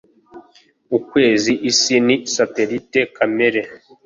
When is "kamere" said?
3.15-3.61